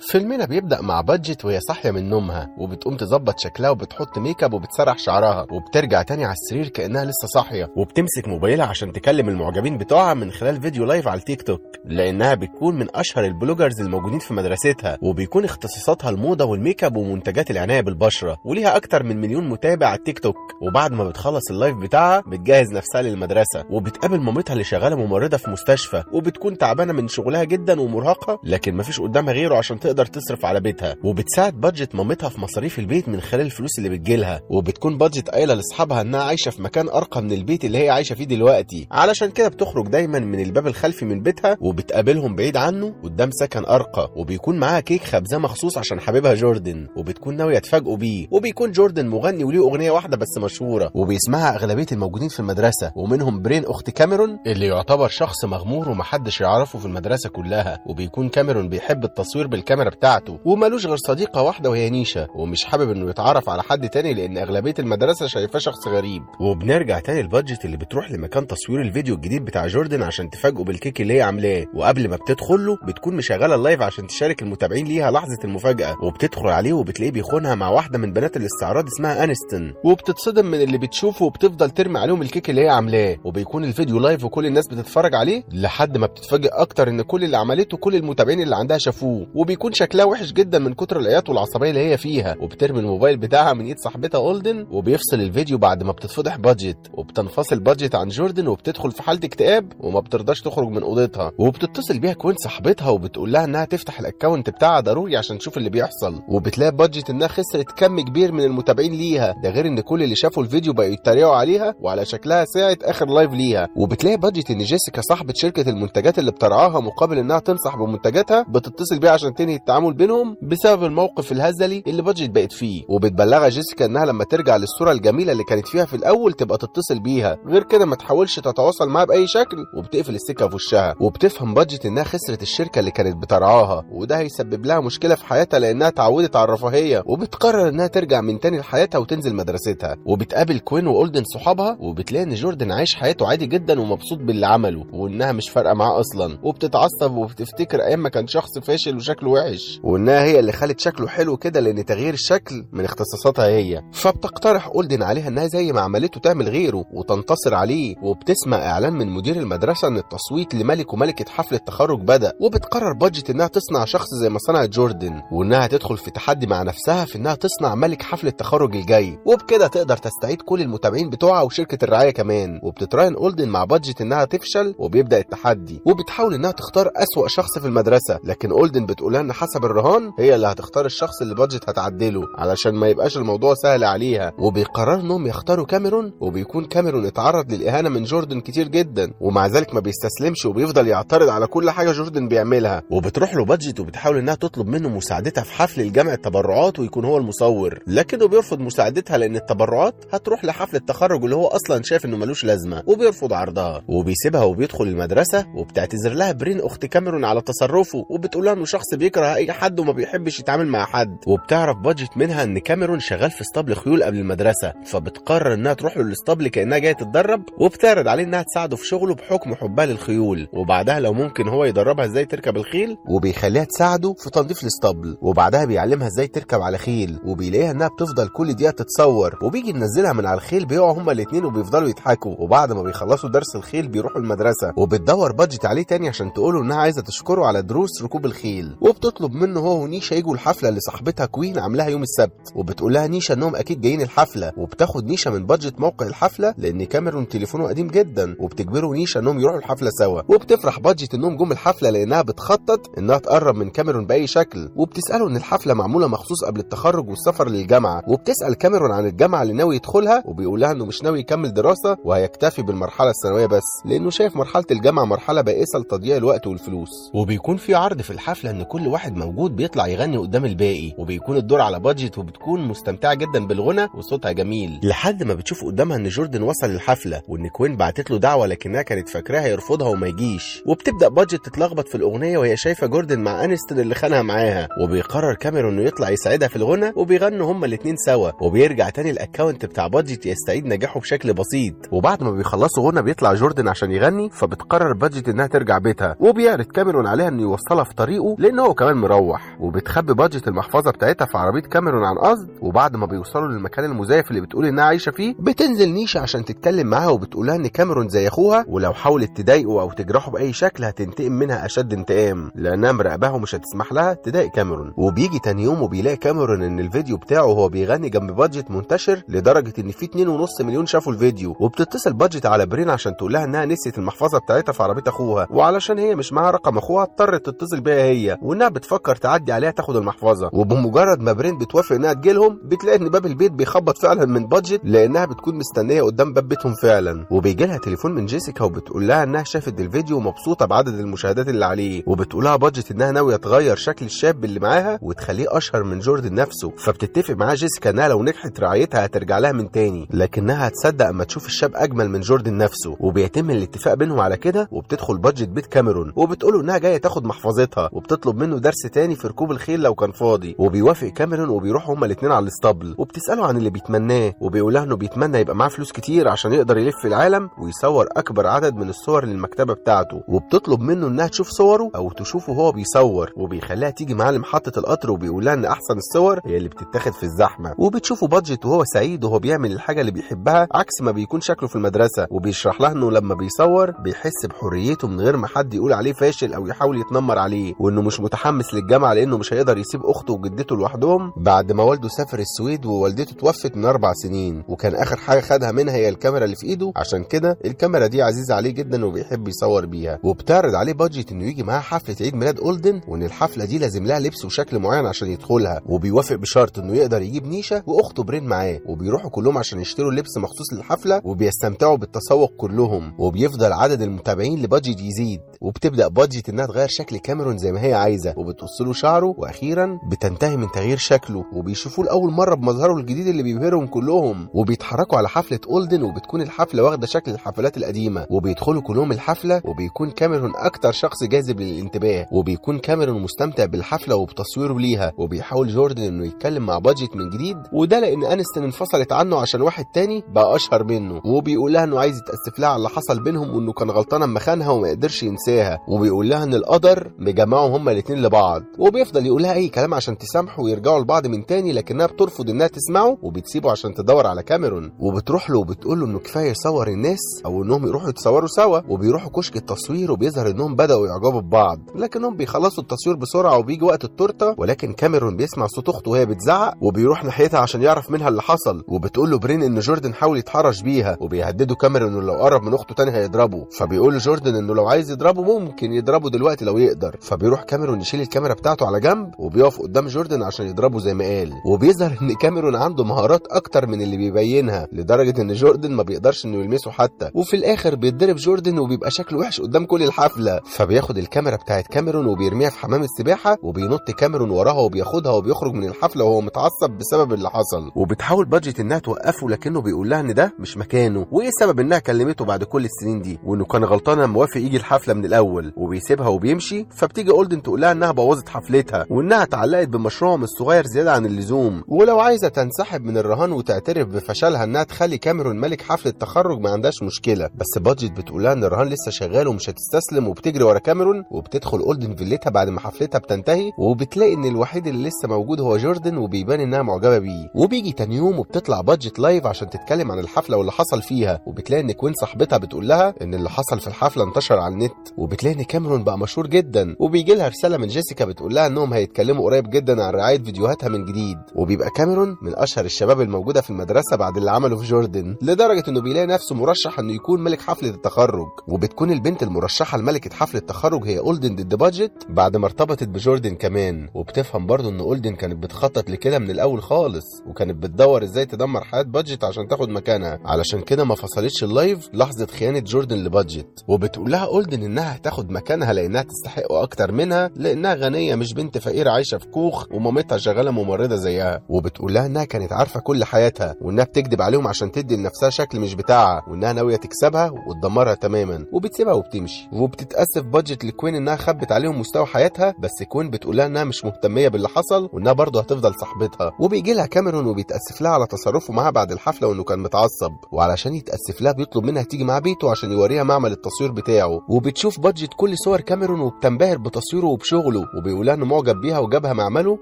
[0.00, 4.98] فيلمنا بيبدأ مع بادجيت وهي صاحية من نومها وبتقوم تظبط شكلها وبتحط make up وبتسرح
[4.98, 7.70] شعرها وبترجع تاني على السرير كأنها لسه صاحية.
[7.76, 12.74] وبتمسك موبايلها عشان تكلم المعجبين بتوعها من خلال فيديو live على التيك توك لأنها بتكون
[12.78, 17.80] من أشهر ال bloggers الموجودين في مدرستها وبيكون اختصاصاتها الموضة وال make up ومنتجات العناية
[17.80, 20.36] بالبشرة وليها أكتر من مليون متابع على التيك توك.
[20.62, 25.50] وبعد ما بتخلص ال live بتاعها بتجهز نفسها للمدرسة وبتقابل مامتها اللي شغالة ممرضة في
[25.50, 30.60] مستشفى وبتكون تعبانة من شغلها جدا ومرهقة لكن مفيش قدامها غيره عشان تقدر تصرف على
[30.60, 35.54] بيتها وبتساعد بادجيت مامتها في مصاريف البيت من خلال الفلوس اللي بتجيلها وبتكون بادجيت قايله
[35.54, 38.86] لأصحابها إنها عايشة في مكان أرقى من البيت اللي هي عايشة فيه دلوقتي.
[38.90, 44.10] علشان كده بتخرج دايما من الباب الخلفي من بيتها وبتقابلهم بعيد عنه قدام سكن أرقى
[44.16, 48.26] وبيكون معاها كيك خبزة مخصوص عشان حبيبها جوردن وبتكون ناوية تفاجئوا بيه.
[48.30, 53.64] وبيكون جوردن مغني وليه أغنية واحدة بس مشهورة وبيسمعها أغلبية الموجودين في المدرسة ومنهم برين
[53.64, 57.78] أخت كاميرون اللي يعتبر شخص مغمور ومحدش يعرفه في المدرسة كلها.
[57.86, 63.10] وبيكون كاميرون بيحب التصوير بالكاميرا بتاعته ومالوش غير صديقة واحدة وهي نيشا ومش حابب إنه
[63.10, 66.22] يتعرف على حد تاني لأن أغلبية المدرسة شايفاه شخص غريب.
[66.40, 71.14] وبنرجع تاني لبادجيت اللي بتروح لمكان تصوير الفيديو الجديد بتاع جوردن عشان تفاجئه بالكيك اللي
[71.14, 71.66] هي عاملاه.
[71.74, 75.94] وقبل ما بتدخل له بتكون مشغلة ال live عشان تشارك المتابعين ليها لحظة المفاجأة.
[76.02, 81.24] وبتدخل عليه وبتلاقيه بيخونها مع واحدة من بنات الاستعراض اسمها انستون وبتتصدم من اللي بتشوفه
[81.24, 83.16] وبتفضل ترمي عليهم الكيك اللي هي عاملاه.
[83.24, 87.76] وبيكون الفيديو live وكل الناس بتتفرج عليه لحد ما بتتفاجئ أكتر إن كل اللي عملته
[87.76, 89.26] كل المتابعين اللي عندها شافوه.
[89.34, 92.36] وبيكون شكلها وحش جدا من كتر العياط والعصبية اللي هي فيها.
[92.40, 97.94] وبترمي الموبايل بتاعها من إيد صاحبتها أولدن وبيفصل الفيديو بعد ما بتتفضح بادجيت وبتنفصل بادجيت
[97.94, 101.32] عن جوردن وبتدخل في حالة اكتئاب وما بترضاش تخرج من أوضتها.
[101.38, 105.70] وبتتصل بيها كوين صاحبتها وبتقول لها إنها تفتح ال account بتاعها ضروري عشان تشوف اللي
[105.70, 106.22] بيحصل.
[106.28, 109.34] وبتلاقي بادجيت إنها خسرت كم كبير من المتابعين ليها.
[109.42, 113.32] ده غير إن كل اللي شافوا الفيديو بقوا يتريقوا عليها وعلى شكلها ساعة آخر live
[113.32, 113.68] ليها.
[113.76, 119.10] وبتلاقي بادجيت إن جيسيكا صاحبة شركة المنتجات اللي بترعاها مقابل إنها تنصح بمنتجاتها بتتصل بيها
[119.10, 122.82] عشان تنهي التعامل بينهم بسبب الموقف الهزلي اللي بادجيت بقت فيه.
[122.88, 127.36] وبتبلغها جيسيكا إنها لما ترجع للصورة الجميلة اللي كانت فيها في الأول تبقى تتصل بيها.
[127.46, 129.56] غير كده ما تحاولش تتواصل معاها بأي شكل.
[129.78, 130.94] وبتقفل السكة في وشها.
[131.00, 133.84] وبتفهم بادجيت إنها خسرت الشركة اللي كانت بترعاها.
[133.92, 137.02] وده هيسبب لها مشكلة في حياتها لأنها اتعودت على الرفاهية.
[137.06, 139.96] وبتقرر إنها ترجع من تاني لحياتها وتنزل مدرستها.
[140.06, 141.76] وبتقابل كوين وأولدن صحابها.
[141.80, 144.84] وبتلاقي إن جوردن عايش حياته عادي جدا ومبسوط باللي عمله.
[144.92, 146.38] وإنها مش فارقة معاه أصلا.
[146.42, 149.43] وبتتعصب وبتفتكر أيام ما كان شخص فاشل وشكله وحش.
[149.82, 153.82] وإنها هي اللي خلت شكله حلو كده لأن تغيير الشكل من اختصاصاتها هي.
[153.92, 159.36] فبتقترح أولدن عليها إنها زي ما عملته تعمل غيره وتنتصر عليه وبتسمع إعلان من مدير
[159.36, 164.38] المدرسة إن التصويت لملك وملكة حفل التخرج بدأ وبتقرر بادجيت إنها تصنع شخص زي ما
[164.38, 169.18] صنعت جوردن وإنها تدخل في تحدي مع نفسها في إنها تصنع ملك حفل التخرج الجاي.
[169.26, 172.60] وبكده تقدر تستعيد كل المتابعين بتوعها وشركة الرعاية كمان.
[172.62, 178.18] وبتتراهن أولدن مع بادجيت إنها تفشل وبيبدأ التحدي وبتحاول إنها تختار أسوأ شخص في المدرسة.
[178.24, 182.88] لكن أولدن بتقولها ان حسب الرهان هي اللي هتختار الشخص اللي بادجيت هتعدله علشان ما
[182.88, 184.32] يبقاش الموضوع سهل عليها.
[184.38, 189.12] وبيقرروا إنهم يختاروا كاميرون وبيكون كاميرون اتعرض للإهانة من جوردن كتير جدا.
[189.20, 192.82] ومع ذلك ما بيستسلمش وبيفضل يعترض على كل حاجة جوردن بيعملها.
[192.90, 197.78] وبتروح له بادجت وبتحاول إنها تطلب منه مساعدتها في حفل لجمع التبرعات ويكون هو المصور.
[197.86, 202.82] لكنه بيرفض مساعدتها لأن التبرعات هتروح لحفل التخرج اللي هو أصلا شايف إنه ملوش لازمة.
[202.86, 203.82] وبيرفض عرضها.
[203.88, 209.52] وبيسيبها وبيدخل المدرسة وبتعتذر لها برين أخت كاميرون على تصرفه وبتقول إنه شخص بيكره أي
[209.52, 211.16] حد وما بيحبش يتعامل مع حد.
[211.26, 216.02] وبتعرف بادجت منها إن كاميرون شغال في اسطبل خيول قبل المدرسة فبتقرر إنها تروح له
[216.02, 220.48] الاسطبل كأنها جاية تتدرب وبتعرض عليه إنها تساعده في شغله بحكم حبها للخيول.
[220.52, 225.18] وبعدها لو ممكن هو يدربها إزاي تركب الخيل وبيخليها تساعده في تنظيف الاسطبل.
[225.22, 230.26] وبعدها بيعلمها إزاي تركب على خيل وبيلاقيها إنها بتفضل كل دقيقة تتصور وبيجي ينزلها من
[230.26, 232.36] على الخيل بيقعوا هما الاثنين وبيفضلوا يضحكوا.
[232.38, 234.72] وبعد ما بيخلصوا درس الخيل بيروحوا المدرسة.
[234.76, 238.76] وبتدور بادجت عليه تاني عشان تقوله إنها عايزة تشكره على دروس ركوب الخيل.
[239.04, 242.52] وبتطلب منه هو ونيشا يجوا الحفلة اللي صاحبتها كوين عاملاها يوم السبت.
[242.54, 247.28] وبتقول لها نيشا إنهم أكيد جايين الحفلة وبتاخد نيشا من بادجت موقع الحفلة لأن كاميرون
[247.28, 250.20] تليفونه قديم جدا وبتجبره نيشا إنهم يروحوا الحفلة سوا.
[250.28, 254.68] وبتفرح بادجت إنهم جم الحفلة لأنها بتخطط إنها تقرب من كاميرون بأي شكل.
[254.76, 258.02] وبتسأله إن الحفلة معمولة مخصوص قبل التخرج والسفر للجامعة.
[258.08, 262.62] وبتسأل كاميرون عن الجامعة اللي ناوي يدخلها وبيقول لها إنه مش ناوي يكمل دراسة وهيكتفي
[262.62, 266.90] بالمرحلة الثانوية بس لأنه شايف مرحلة الجامعة مرحلة بائسة لتضييع الوقت والفلوس.
[267.14, 271.60] وبيكون في عرض في الحفلة إن كل واحد موجود بيطلع يغني قدام الباقي وبيكون الدور
[271.60, 274.80] على بادجت وبتكون مستمتعة جدا بالغنى وصوتها جميل.
[274.82, 279.08] لحد ما بتشوف قدامها إن جوردن وصل الحفلة وإن كوين بعتت له دعوة لكنها كانت
[279.08, 280.62] فاكراه هيرفضها وما يجيش.
[280.66, 284.68] وبتبدأ بادجت تتلخبط في الأغنية وهي شايفة جوردن مع انستون اللي خانها معاها.
[284.82, 288.30] وبيقرر كاميرون إنه يطلع يساعدها في الغنى وبيغنوا هما الاثنين سوا.
[288.40, 291.74] وبيرجع تاني ال account بتاع بادجت يستعيد نجاحه بشكل بسيط.
[291.92, 296.16] وبعد ما بيخلصوا غنى بيطلع جوردن عشان يغني فبتقرر بادجت إنها ترجع بيتها.
[296.20, 301.24] وبيعرض كاميرون عليها إنه يوصلها في طريقه لأن هو كمان مروح وبتخبي بادجت المحفظة بتاعتها
[301.24, 305.34] في عربية كاميرون عن قصد وبعد ما بيوصلوا للمكان المزيف اللي بتقول إنها عايشة فيه
[305.38, 310.30] بتنزل نيشا عشان تتكلم معاها وبتقولها إن كاميرون زي أخوها ولو حاولت تضايقه أو تجرحه
[310.30, 314.92] بأي شكل هتنتقم منها أشد انتقام لأنها مراقباها ومش هتسمح لها تضايق كاميرون.
[314.96, 319.90] وبيجي تاني يوم وبيلاقي كاميرون إن الفيديو بتاعه وهو بيغني جنب بادجت منتشر لدرجة إن
[319.90, 324.38] في 2.5 مليون شافوا الفيديو وبتتصل بادجت على برين عشان تقول لها إنها نسيت المحفظة
[324.38, 325.46] بتاعتها في عربية أخوها.
[325.50, 329.96] وعلشان هي مش معاها رقم أخوها اضطرت تتصل بيها هي وإنها بتفكر تعدي عليها تاخد
[329.96, 330.50] المحفظة.
[330.52, 335.24] وبمجرد ما برين بتوافق انها تجيلهم بتلاقي ان باب البيت بيخبط فعلا من بادجت لانها
[335.24, 337.26] بتكون مستنية قدام باب بيتهم فعلا.
[337.30, 342.02] وبيجي لها تليفون من جيسيكا وبتقول لها انها شافت الفيديو ومبسوطة بعدد المشاهدات اللي عليه.
[342.06, 346.70] وبتقول لها بادجت انها ناوية تغير شكل الشاب اللي معاها وتخليه أشهر من جوردن نفسه.
[346.78, 351.46] فبتتفق معاها جيسيكا انها لو نجحت رعايتها هترجع لها من تاني لكنها هتصدق أما تشوف
[351.46, 352.96] الشاب أجمل من جوردن نفسه.
[353.00, 356.12] وبيتم الاتفاق بينهم على كده وبتدخل بادجت بيت كاميرون.
[356.16, 357.90] وبتقوله إنها جاية تاخد محفظتها.
[357.92, 360.56] وبتطلب منه درس تاني في ركوب الخيل لو كان فاضي.
[360.58, 362.94] وبيوافق كاميرون وبيروحوا هما الاثنين على الاسطبل.
[362.98, 364.34] وبتسأله عن اللي بيتمناه.
[364.40, 368.88] وبيقول إنه بيتمنى يبقى معاه فلوس كتير عشان يقدر يلف العالم ويصور أكبر عدد من
[368.88, 370.20] الصور للمكتبة بتاعته.
[370.28, 373.30] وبتطلب منه إنها تشوف صوره أو تشوفه وهو بيصور.
[373.36, 377.74] وبيخليها تيجي معاه لمحطة القطر وبيقول إن أحسن الصور هي اللي بتتاخد في الزحمة.
[377.78, 382.26] وبتشوفه بادجت وهو سعيد وهو بيعمل الحاجة اللي بيحبها عكس ما بيكون شكله في المدرسة.
[382.30, 386.66] وبيشرح لها إنه لما بيصور بيحس بحريته من غير ما حد يقول عليه فاشل أو
[386.66, 387.74] يحاول يتنمر عليه.
[387.80, 388.20] وإنه مش
[388.54, 393.34] متحمس للجامعه لأنه مش هيقدر يسيب أخته وجدته لوحدهم بعد ما والده سافر السويد ووالدته
[393.34, 394.62] توفت من أربع سنين.
[394.68, 396.92] وكان آخر حاجة خدها منها هي الكاميرا اللي في إيده.
[396.96, 400.18] عشان كده الكاميرا دي عزيزه عليه جدا وبيحب يصور بيها.
[400.24, 404.18] وبتعرض عليه بادجت إنه يجي معاها حفلة عيد ميلاد أولدن وإن الحفلة دي لازم لها
[404.18, 405.80] لبس وشكل معين عشان يدخلها.
[405.86, 408.80] وبيوافق بشرط إنه يقدر يجيب نيشا وأخته برين معاه.
[408.86, 413.14] وبيروحوا كلهم عشان يشتروا لبس مخصوص للحفلة وبيستمتعوا بالتسوق كلهم.
[413.18, 415.40] وبيفضل عدد المتابعين لبادجت يزيد.
[415.60, 420.56] وبتبدأ بادجت إنها تغير شكل كاميرون زي ما هي عايزة وبتقص له شعره وأخيرا بتنتهي
[420.56, 424.48] من تغيير شكله وبيشوفوه لأول مرة بمظهره الجديد اللي بيبهرهم كلهم.
[424.54, 428.26] وبيتحركوا على حفلة اولدن وبتكون الحفلة واخدة شكل الحفلات القديمة.
[428.30, 432.26] وبيدخلوا كلهم الحفلة وبيكون كاميرون أكتر شخص جاذب للانتباه.
[432.32, 435.12] وبيكون كاميرون مستمتع بالحفلة وبتصويره ليها.
[435.18, 437.56] وبيحاول جوردن إنه يتكلم مع بادجت من جديد.
[437.72, 441.20] وده لأن انستن انفصلت عنه عشان واحد تاني بقى أشهر منه.
[441.24, 444.70] وبيقول لها إنه عايز يتأسف لها على اللي حصل بينهم وإنه كان غلطان اما خانها
[444.70, 445.53] وما قدرش ينساها
[445.88, 448.62] وبيقول لها إن القدر مجمعهم هما الاثنين لبعض.
[448.78, 453.18] وبيفضل يقول لها أي كلام عشان تسامحه ويرجعوا لبعض من تاني لكنها بترفض إنها تسمعه
[453.22, 454.92] وبتسيبه عشان تدور على كاميرون.
[454.98, 458.80] وبتروح له وبتقول له إنه كفاية يصور الناس أو إنهم يروحوا يتصوروا سوا.
[458.88, 461.78] وبيروحوا كشك التصوير وبيظهر إنهم بدأوا يعجبوا ببعض.
[461.94, 467.24] لكنهم بيخلصوا التصوير بسرعة وبيجي وقت التورتة ولكن كاميرون بيسمع صوت أخته وهي بتزعق وبيروح
[467.24, 468.84] ناحيتها عشان يعرف منها اللي حصل.
[468.88, 472.94] وبتقول له برين إن جوردن حاول يتحرش بيها وبيهددوا كاميرون إنه لو قرب من أخته
[472.94, 473.66] تاني هيضربه.
[473.78, 477.16] فبيقول جوردن إنه لو عايز يضربه ممكن يضربه دلوقتي لو يقدر.
[477.20, 481.52] فبيروح كاميرون يشيل الكاميرا بتاعته على جنب وبيقف قدام جوردن عشان يضربه زي ما قال.
[481.66, 486.58] وبيظهر إن كاميرون عنده مهارات أكتر من اللي بيبينها لدرجة إن جوردن ما بيقدرش إنه
[486.58, 487.30] يلمسه حتى.
[487.34, 490.60] وفي الآخر بيتضرب جوردن وبيبقى شكله وحش قدام كل الحفلة.
[490.64, 496.24] فبياخد الكاميرا بتاعت كاميرون وبيرميها في حمام السباحة وبينط كاميرون وراها وبياخدها وبيخرج من الحفلة
[496.24, 497.90] وهو متعصب بسبب اللي حصل.
[497.96, 501.26] وبتحاول بادجت إنها توقفه لكنه بيقول لها إن ده مش مكانه.
[501.32, 505.14] وإيه السبب إنها كلمته بعد كل السنين دي؟ وإنه كان غلطان لما وافق يجي الحفلة
[505.14, 510.86] من الأول وبيسيبها وبيمشي فبتيجي أولدن تقول لها إنها بوظت حفلتها وإنها اتعلقت بمشروعهم الصغير
[510.86, 511.84] زيادة عن اللزوم.
[511.88, 517.02] ولو عايزة تنسحب من الرهان وتعترف بفشلها إنها تخلي كاميرون ملك حفلة تخرج ما عندهاش
[517.02, 517.50] مشكلة.
[517.54, 522.14] بس بادجت بتقول لها إن الرهان لسه شغال ومش هتستسلم وبتجري ورا كاميرون وبتدخل أولدن
[522.14, 526.82] فيلتها بعد ما حفلتها بتنتهي وبتلاقي إن الوحيد اللي لسه موجود هو جوردن وبيبان إنها
[526.82, 527.50] معجبة بيه.
[527.54, 531.92] وبيجي تاني يوم وبتطلع بادجت live عشان تتكلم عن الحفلة واللي حصل فيها وبتلاقي إن
[531.92, 534.92] كوين صاحبتها بتقول لها إن اللي حصل في الحفلة انتشر على النت.
[535.18, 539.44] وبتلاقي إن كاميرون بقى مشهور جدا وبيجي لها رسالة من جيسيكا بتقول لها إنهم هيتكلموا
[539.44, 541.38] قريب جدا عن رعاية فيديوهاتها من جديد.
[541.56, 546.00] وبيبقى كاميرون من أشهر الشباب الموجودة في المدرسة بعد اللي عمله في جوردن لدرجة إنه
[546.00, 548.46] بيلاقي نفسه مرشح إنه يكون ملك حفلة التخرج.
[548.68, 554.08] وبتكون البنت المرشحة لملكة حفلة التخرج هي أولدن ضد بادجت بعد ما ارتبطت بجوردن كمان.
[554.14, 559.02] وبتفهم برضه ان أولدن كانت بتخطط لكده من الأول خالص وكانت بتدور إزاي تدمر حياة
[559.02, 560.40] بادجت عشان تاخد مكانها.
[560.44, 563.84] علشان كده ما فصلتش ال live لحظة خيانة جوردن لبادجت.
[563.88, 569.10] وبتقول لها أولدن إنها هتاخد مكانها لأنها تستحقه أكتر منها لأنها غنية مش بنت فقيرة
[569.10, 571.62] عايشة في كوخ ومامتها شغالة ممرضة زيها.
[571.68, 575.94] وبتقول لها إنها كانت عارفة كل حياتها وإنها بتكذب عليهم عشان تدي لنفسها شكل مش
[575.94, 578.66] بتاعها وإنها ناوية تكسبها وتدمرها تماما.
[578.72, 579.68] وبتسيبها وبتمشي.
[579.72, 584.48] وبتتأسف بادجت لكوين إنها خبت عليهم مستوى حياتها بس كوين بتقول لها إنها مش مهتمية
[584.48, 586.52] باللي حصل وإنها برضه هتفضل صاحبتها.
[586.60, 590.32] وبيجي لها كاميرون وبيتأسف لها على تصرفه معاها بعد الحفلة وإنه كان متعصب.
[590.52, 594.40] وعلشان يتأسف لها بيطلب منها تيجي معاه بيته عشان يوريها معمل التصوير بتاعه.
[594.48, 599.78] وبتشوف بادجت كل صور كاميرون وبتنبهر بتصويره وبشغله وبيقولها إنه معجب بيها وجابها معمله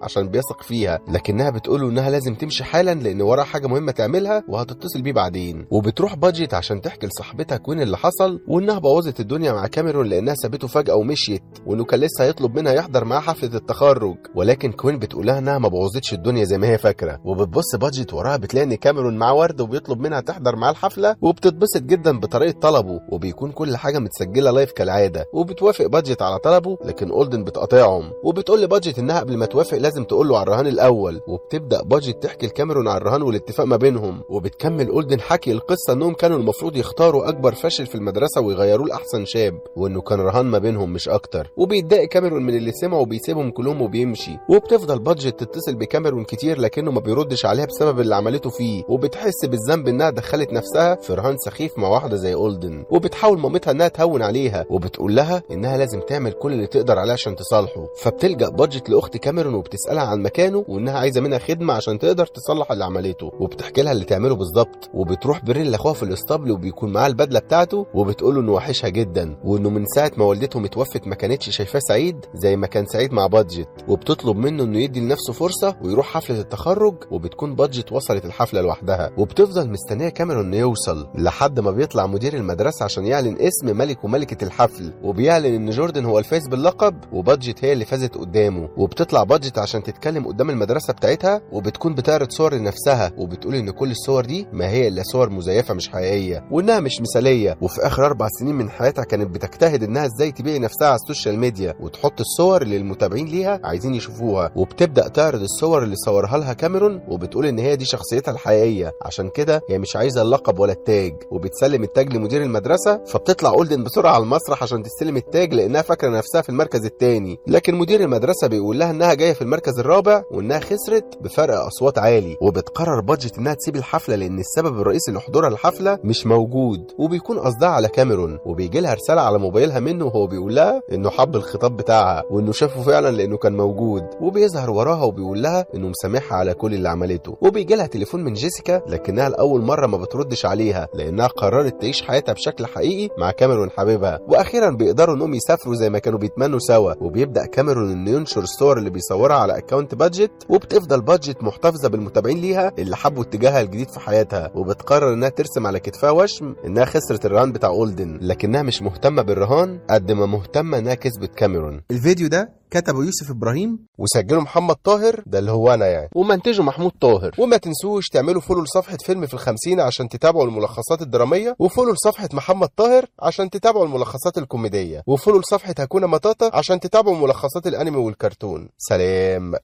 [0.02, 5.02] عشان بيثق فيها لكنها بتقوله إنها لازم تمشي حالا لأن وراها حاجة مهمة تعملها وهتتصل
[5.02, 5.66] بيه بعدين.
[5.71, 10.69] وبتروح بادجت عشان تحكي لصاحبتها كوين اللي حصل وإنها بوظت الدنيا مع كاميرون لأنها سابته
[10.69, 14.16] فجأة ومشيت وإنه كان لسه هيطلب منها يحضر معاها حفلة التخرج.
[14.35, 17.19] ولكن كوين بتقولها إنها ما بوظتش الدنيا زي ما هي فاكرة.
[17.25, 22.21] وبتبص بادجت وراها بتلاقي إن كاميرون معاه ورد وبيطلب منها تحضر معاه الحفلة وبتتبسط جدا
[22.21, 25.01] بطريقة طلبه وبيكون كل حاجة متسجلة live كالعادة.
[25.32, 28.11] وبتوافق بادجت على طلبه لكن أولدن بتقاطعهم.
[28.25, 31.21] وبتقول لبادجت إنها قبل ما توافق لازم تقول له على الرهان الأول.
[31.28, 34.23] وبتبدأ بادجت تحكي لكاميرون على الرهان والاتفاق ما بينهم.
[34.28, 39.59] وبتكمل أولدن حكي القصة إنهم كانوا المفروض يختاروا أكبر فاشل في المدرسة ويغيروه لأحسن شاب
[39.76, 41.50] وإنه كان رهان ما بينهم مش أكتر.
[41.56, 44.38] وبيتضايق كاميرون من اللي سمعه وبيسيبهم كلهم وبيمشي.
[44.49, 48.82] وبتفضل بادجت تتصل بكاميرون كتير لكنه ما بيردش عليها بسبب اللي عملته فيه.
[48.88, 52.85] وبتحس بالذنب إنها دخلت نفسها في رهان سخيف مع واحدة زي أولدن.
[52.90, 54.64] وبتحاول مامتها إنها تهون عليها.
[54.92, 57.87] وبتقول لها إنها لازم تعمل كل اللي تقدر عليه عشان تصالحه.
[58.02, 62.84] فبتلجأ بادجت لأخت كاميرون وبتسألها عن مكانه وإنها عايزة منها خدمة عشان تقدر تصلح اللي
[62.84, 63.32] عملته.
[63.40, 64.90] وبتحكي لها اللي تعمله بالظبط.
[64.94, 69.37] وبتروح بريل لأخوها في الاسطبل وبيكون معاه البدلة بتاعته وبتقول له إنه وحشها جدا.
[69.44, 73.12] وإنه من ساعة ما والدته ما توفت ما كانتش شايفاه سعيد زي ما كان سعيد
[73.12, 78.61] مع بادجت وبتطلب منه إنه يدي لنفسه فرصة ويروح حفلة التخرج وبتكون بادجت وصلت الحفلة
[78.61, 79.11] لوحدها.
[79.18, 84.44] وبتفضل مستنية كاميرون إنه يوصل لحد ما بيطلع مدير المدرسة عشان يعلن اسم ملك وملكة
[84.83, 88.69] الحفل وبيعلن إن جوردن هو الفايز باللقب وبادجت هي اللي فازت قدامه.
[88.77, 93.12] وبتطلع بادجت عشان تتكلم قدام المدرسة بتاعتها وبتكون بتعرض صور لنفسها.
[93.19, 97.59] وبتقول إن كل الصور دي ما هي إلا صور مزيفة مش حقيقية وإنها مش مثالية.
[97.61, 101.38] وفي آخر أربع سنين من حياتها كانت بتجتهد إنها إزاي تبيع نفسها على ال social
[101.38, 101.75] media.
[101.81, 104.53] وتحط الصور اللي المتابعين ليها عايزين يشوفوها.
[104.57, 108.93] وبتبدأ تعرض الصور اللي صورها لها كاميرون وبتقول إن هي دي شخصيتها الحقيقية.
[109.03, 111.12] عشان كده هي مش عايزة اللقب ولا التاج.
[111.31, 116.42] وبتسلم التاج لمدير المدرسة فبتطلع أولدن بسرعة على المسرح عشان تستلم التاج لأنها فاكرة نفسها
[116.42, 121.19] في المركز الثاني لكن مدير المدرسة بيقول لها إنها جاية في المركز الرابع وإنها خسرت
[121.21, 126.92] بفرق أصوات عالي وبتقرر بادجت إنها تسيب الحفلة لأن السبب الرئيسي لحضورها الحفلة مش موجود.
[126.99, 131.37] وبيكون قصدها على كاميرون وبيجي لها رسالة على موبايلها منه وهو بيقول لها إنه حب
[131.37, 134.02] الخطاب بتاعها وإنه شافه فعلا لأنه كان موجود.
[134.21, 137.37] وبيظهر وراها وبيقول لها إنه مسامحها على كل اللي عملته.
[137.40, 142.33] وبيجي لها تليفون من جيسيكا لكنها لأول مرة ما بتردش عليها لأنها قررت تعيش حياتها
[142.33, 144.19] بشكل حقيقي مع كاميرون حبيبها.
[144.54, 146.92] وأخيرا بيقدروا إنهم يسافروا زي ما كانوا بيتمنوا سوا.
[147.00, 152.73] وبيبدأ كاميرون إنه ينشر الصور اللي بيصورها على account بادجت وبتفضل بادجت محتفظة بالمتابعين ليها
[152.78, 154.50] اللي حبوا اتجاهها الجديد في حياتها.
[154.54, 159.80] وبتقرر إنها ترسم على كتفها وشم إنها خسرت الرهان بتاع اولدن لكنها مش مهتمة بالرهان
[159.90, 161.82] قد ما مهتمة إنها كسبت كاميرون.
[161.90, 163.78] الفيديو ده كتبه يوسف إبراهيم.
[163.99, 166.09] وسجله محمد طاهر ده اللي هو أنا يعني.
[166.14, 167.30] ومنتجه محمود طاهر.
[167.38, 172.68] وما تنسوش تعملوا فولو لصفحة فيلم في الخمسين عشان تتابعوا الملخصات الدرامية وفولو لصفحة محمد
[172.76, 175.02] طاهر عشان تتابعوا الملخصات الكوميدية.
[175.06, 178.68] وفولو لصفحه هكونا مطاطا عشان تتابعوا ملخصات الأنمي والكرتون.
[178.78, 179.54] سلام.